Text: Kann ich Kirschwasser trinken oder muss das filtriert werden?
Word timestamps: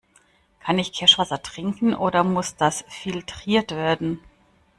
Kann 0.61 0.79
ich 0.79 0.93
Kirschwasser 0.93 1.43
trinken 1.43 1.93
oder 1.93 2.23
muss 2.23 2.55
das 2.55 2.83
filtriert 2.87 3.69
werden? 3.69 4.19